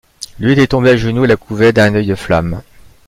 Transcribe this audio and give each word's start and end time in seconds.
Lui 0.39 0.53
était 0.53 0.65
tombé 0.65 0.89
à 0.89 0.97
genoux 0.97 1.25
et 1.25 1.27
la 1.27 1.35
couvait 1.35 1.73
d’un 1.73 1.93
œil 1.93 2.07
de 2.07 2.15
flamme. 2.15 2.63